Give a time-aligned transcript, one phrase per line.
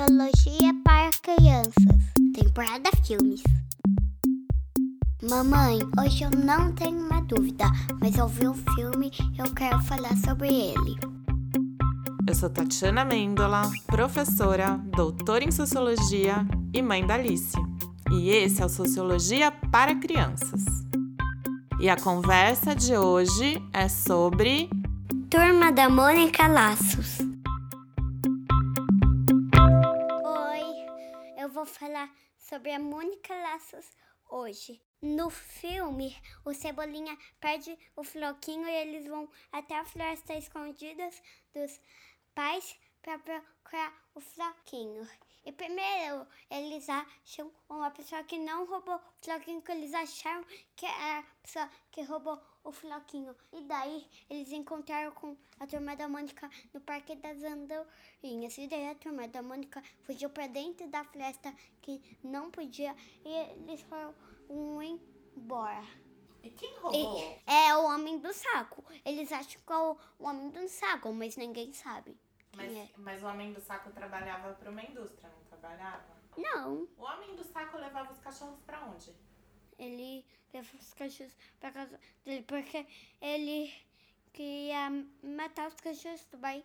[0.00, 1.74] Sociologia para Crianças.
[2.34, 3.42] Temporada Filmes.
[5.28, 7.66] Mamãe, hoje eu não tenho uma dúvida,
[8.00, 10.96] mas eu vi um filme e eu quero falar sobre ele.
[12.26, 17.56] Eu sou Tatiana Mendola, professora, doutora em Sociologia e mãe da Alice.
[18.10, 20.64] E esse é o Sociologia para Crianças.
[21.78, 24.70] E a conversa de hoje é sobre
[25.28, 27.29] Turma da Mônica Laços.
[31.70, 33.86] Falar sobre a Mônica Laços
[34.28, 34.82] hoje.
[35.00, 41.22] No filme, o Cebolinha perde o floquinho e eles vão até a floresta escondidas
[41.54, 41.80] dos
[42.34, 45.08] pais para procurar o floquinho.
[45.44, 50.44] E primeiro eles acham uma pessoa que não roubou o floquinho, que eles acharam
[50.76, 53.34] que era a pessoa que roubou o floquinho.
[53.52, 58.56] E daí eles encontraram com a turma da Mônica no Parque das Andorinhas.
[58.58, 62.94] E daí a turma da Mônica fugiu para dentro da floresta que não podia
[63.24, 64.14] e eles foram
[65.36, 65.84] embora.
[66.42, 67.20] E quem roubou?
[67.20, 68.84] E é o homem do saco.
[69.04, 72.16] Eles acham que é o homem do saco, mas ninguém sabe.
[72.56, 72.88] Mas, é.
[72.96, 76.20] mas o homem do saco trabalhava para uma indústria, não trabalhava?
[76.36, 79.14] Não, O homem do saco levava os cachorros para onde?
[79.80, 82.86] Ele levou os cachorros pra casa dele porque
[83.20, 83.72] ele
[84.32, 84.90] queria
[85.22, 86.64] matar os cachorros do bairro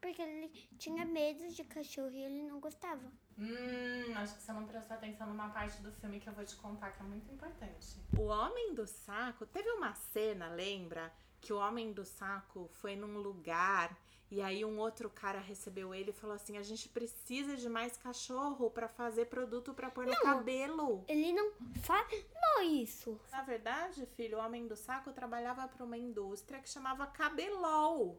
[0.00, 3.12] porque ele tinha medo de cachorro e ele não gostava.
[3.38, 6.56] Hum, acho que você não prestou atenção numa parte do filme que eu vou te
[6.56, 7.98] contar que é muito importante.
[8.18, 11.12] O Homem do Saco, teve uma cena, lembra?
[11.40, 13.96] Que o Homem do Saco foi num lugar
[14.30, 17.96] e aí um outro cara recebeu ele e falou assim: "A gente precisa de mais
[17.96, 20.22] cachorro pra fazer produto pra pôr no Não.
[20.22, 21.04] cabelo".
[21.08, 23.20] Ele não falou isso.
[23.30, 28.18] Na verdade, filho, o Homem do Saco trabalhava para uma indústria que chamava Cabelol.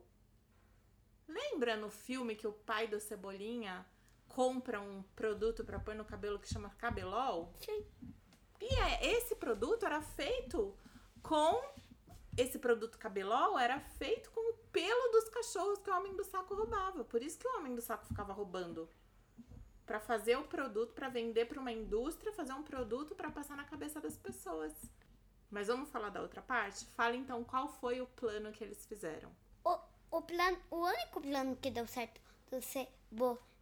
[1.28, 3.86] Lembra no filme que o pai do Cebolinha
[4.32, 7.54] compra um produto para pôr no cabelo que chama Cabelol?
[7.60, 7.86] Sim.
[8.60, 10.76] E é, esse produto era feito
[11.22, 11.62] com.
[12.38, 16.56] Esse produto Cabelol era feito com o pelo dos cachorros que o Homem do Saco
[16.56, 17.04] roubava.
[17.04, 18.90] Por isso que o Homem do Saco ficava roubando.
[19.86, 23.66] Pra fazer o produto, pra vender pra uma indústria, fazer um produto pra passar na
[23.66, 24.74] cabeça das pessoas.
[25.50, 26.86] Mas vamos falar da outra parte?
[26.96, 29.30] Fala então qual foi o plano que eles fizeram.
[29.66, 29.78] O,
[30.12, 32.62] o, plano, o único plano que deu certo do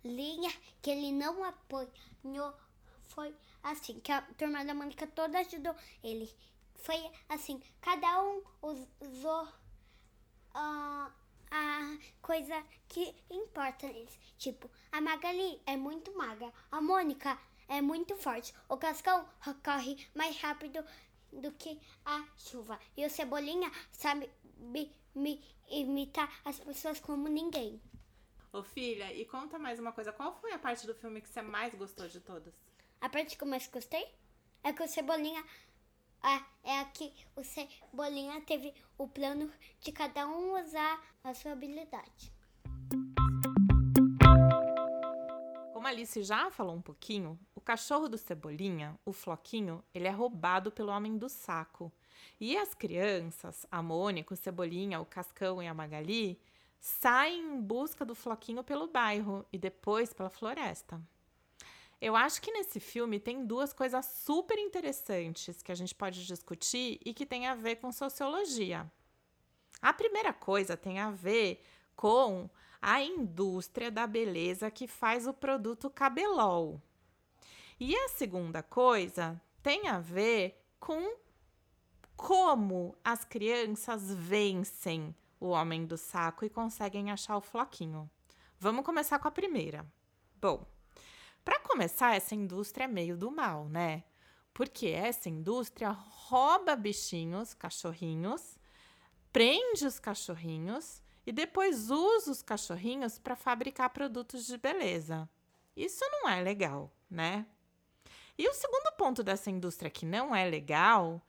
[0.02, 0.52] Cebolinha,
[0.82, 2.54] que ele não apanhou,
[3.08, 6.30] foi assim, que a turma da Mônica toda ajudou ele.
[6.76, 8.42] Foi assim, cada um
[9.02, 9.48] usou
[10.54, 11.12] ah,
[11.52, 14.18] a coisa que importa neles.
[14.38, 19.28] Tipo, a Magali é muito magra, a Mônica é muito forte, o Cascão
[19.64, 20.84] corre mais rápido
[21.32, 22.80] do que a chuva.
[22.96, 24.30] E o Cebolinha sabe
[25.70, 27.82] imitar as pessoas como ninguém.
[28.52, 30.12] Ô filha, e conta mais uma coisa.
[30.12, 32.60] Qual foi a parte do filme que você mais gostou de todas?
[33.00, 34.12] A parte que eu mais gostei
[34.64, 35.44] é que o Cebolinha.
[36.24, 41.52] ah, é a que o Cebolinha teve o plano de cada um usar a sua
[41.52, 42.34] habilidade.
[45.72, 50.12] Como a Alice já falou um pouquinho, o cachorro do Cebolinha, o Floquinho, ele é
[50.12, 51.92] roubado pelo homem do saco.
[52.40, 56.42] E as crianças, a Mônica, o Cebolinha, o Cascão e a Magali,
[56.80, 61.02] saem em busca do Floquinho pelo bairro e depois pela floresta.
[62.02, 67.00] Eu acho que nesse filme tem duas coisas super interessantes que a gente pode discutir
[67.04, 68.90] e que tem a ver com sociologia.
[69.82, 71.62] A primeira coisa tem a ver
[71.96, 72.50] com
[72.82, 76.82] a indústria da beleza que faz o produto Cabelol.
[77.78, 81.18] E a segunda coisa tem a ver com
[82.16, 88.10] como as crianças vencem o homem do saco e conseguem achar o floquinho.
[88.58, 89.86] Vamos começar com a primeira.
[90.36, 90.66] Bom,
[91.46, 94.04] para começar, essa indústria é meio do mal, né?
[94.54, 98.60] Porque essa indústria rouba bichinhos, cachorrinhos,
[99.32, 105.30] prende os cachorrinhos e depois usa os cachorrinhos para fabricar produtos de beleza.
[105.76, 107.46] Isso não é legal, né?
[108.38, 111.22] E o segundo ponto dessa indústria que não é legal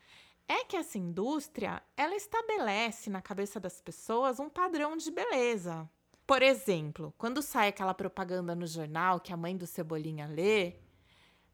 [0.50, 5.88] é que essa indústria, ela estabelece na cabeça das pessoas um padrão de beleza.
[6.26, 10.74] Por exemplo, quando sai aquela propaganda no jornal que a mãe do Cebolinha lê,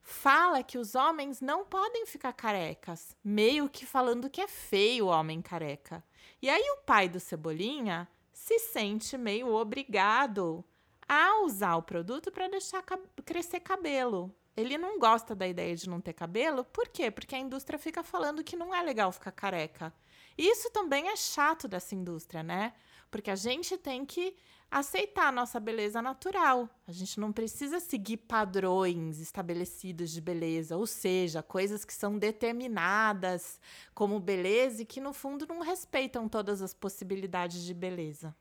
[0.00, 5.10] fala que os homens não podem ficar carecas, meio que falando que é feio o
[5.10, 6.02] homem careca.
[6.40, 10.64] E aí o pai do Cebolinha se sente meio obrigado
[11.06, 12.82] a usar o produto para deixar
[13.26, 14.34] crescer cabelo.
[14.56, 17.11] Ele não gosta da ideia de não ter cabelo, por quê?
[17.11, 19.93] Porque a indústria fica falando que não é legal ficar careca.
[20.37, 22.73] Isso também é chato dessa indústria, né?
[23.11, 24.35] porque a gente tem que
[24.70, 26.69] aceitar a nossa beleza natural.
[26.87, 33.61] A gente não precisa seguir padrões estabelecidos de beleza, ou seja, coisas que são determinadas
[33.94, 38.35] como beleza e que no fundo não respeitam todas as possibilidades de beleza.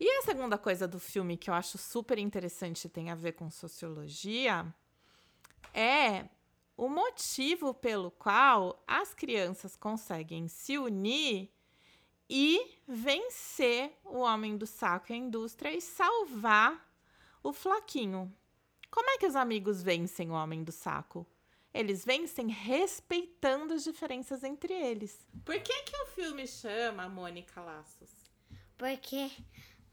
[0.00, 3.32] E a segunda coisa do filme que eu acho super interessante e tem a ver
[3.32, 4.66] com sociologia
[5.74, 6.24] é
[6.74, 11.52] o motivo pelo qual as crianças conseguem se unir
[12.30, 16.90] e vencer o homem do saco e a indústria e salvar
[17.42, 18.34] o Floquinho.
[18.90, 21.26] Como é que os amigos vencem o homem do saco?
[21.74, 25.28] Eles vencem respeitando as diferenças entre eles.
[25.44, 28.10] Por que que o filme chama Mônica Laços?
[28.78, 29.30] Porque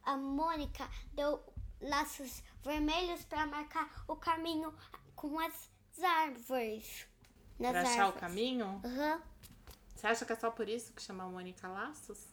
[0.07, 1.43] a Mônica deu
[1.81, 4.73] laços vermelhos para marcar o caminho
[5.15, 5.69] com as
[6.01, 7.05] árvores.
[7.59, 8.15] Nas pra achar árvores.
[8.15, 8.81] o caminho?
[8.85, 9.21] Uhum.
[9.93, 12.25] Você acha que é só por isso que chama a Mônica Laços?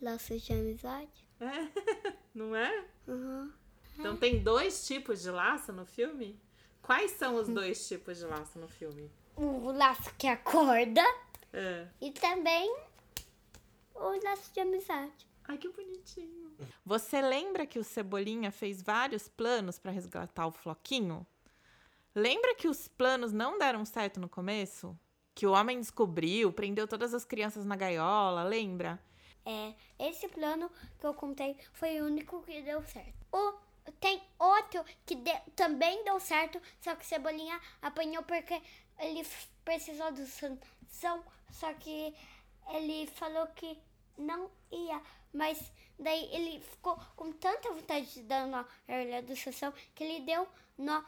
[0.00, 1.26] Laços de amizade?
[1.40, 2.86] É, não é?
[3.08, 3.52] Uhum.
[3.98, 6.40] Então tem dois tipos de laço no filme?
[6.80, 9.10] Quais são os dois tipos de laço no filme?
[9.34, 11.02] O laço que acorda
[11.52, 11.88] é.
[12.00, 12.72] e também
[13.94, 15.26] o laço de amizade.
[15.44, 16.51] Ai, que bonitinho.
[16.84, 21.26] Você lembra que o Cebolinha fez vários planos para resgatar o Floquinho?
[22.14, 24.98] Lembra que os planos não deram certo no começo?
[25.34, 29.00] Que o homem descobriu, prendeu todas as crianças na gaiola, lembra?
[29.44, 33.26] É, esse plano que eu contei foi o único que deu certo.
[33.32, 33.54] O,
[33.98, 38.60] tem outro que de, também deu certo, só que Cebolinha apanhou porque
[38.98, 39.26] ele
[39.64, 42.14] precisou do sanção, só que
[42.72, 43.78] ele falou que
[44.16, 45.00] não ia,
[45.32, 50.04] mas daí ele ficou com tanta vontade de dar nó na orelha do sanção que
[50.04, 51.02] ele deu nó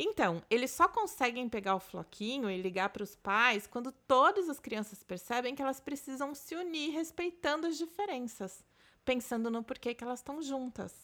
[0.00, 4.60] então, eles só conseguem pegar o floquinho e ligar para os pais quando todas as
[4.60, 8.64] crianças percebem que elas precisam se unir respeitando as diferenças,
[9.04, 10.94] pensando no porquê que elas estão juntas.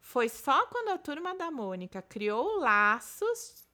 [0.00, 3.65] Foi só quando a turma da Mônica criou laços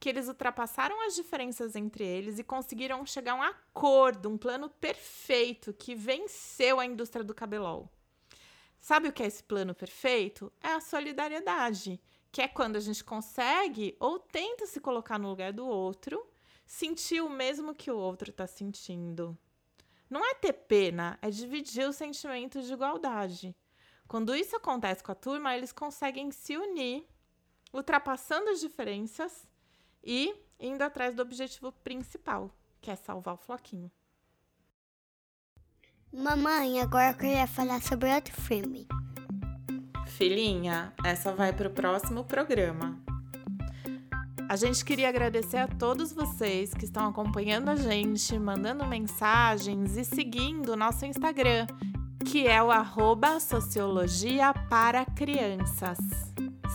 [0.00, 4.68] que eles ultrapassaram as diferenças entre eles e conseguiram chegar a um acordo, um plano
[4.68, 7.90] perfeito que venceu a indústria do cabelol.
[8.78, 10.52] Sabe o que é esse plano perfeito?
[10.62, 12.00] É a solidariedade
[12.30, 16.24] que é quando a gente consegue ou tenta se colocar no lugar do outro,
[16.66, 19.36] sentir o mesmo que o outro está sentindo.
[20.08, 23.56] Não é ter pena, é dividir o sentimento de igualdade.
[24.06, 27.06] Quando isso acontece com a turma, eles conseguem se unir,
[27.72, 29.46] ultrapassando as diferenças
[30.02, 32.50] e indo atrás do objetivo principal,
[32.80, 33.90] que é salvar o floquinho.
[36.12, 38.88] Mamãe, agora eu queria falar sobre outro filme.
[40.06, 42.98] Filhinha, essa vai para o próximo programa.
[44.48, 50.04] A gente queria agradecer a todos vocês que estão acompanhando a gente, mandando mensagens e
[50.04, 51.66] seguindo o nosso Instagram,
[52.24, 55.98] que é o arroba Sociologia para Crianças.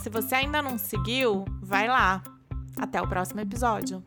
[0.00, 2.22] Se você ainda não seguiu, vai lá.
[2.78, 4.02] Até o próximo episódio.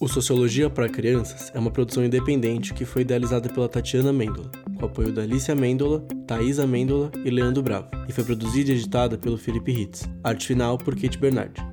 [0.00, 4.50] O Sociologia para Crianças é uma produção independente que foi idealizada pela Tatiana Mendola
[4.82, 9.16] com apoio da Alicia Mendola, Thaís Mendola e Leandro Bravo, e foi produzida e editada
[9.16, 10.10] pelo Felipe Ritz.
[10.24, 11.71] Arte final por Kate Bernardi.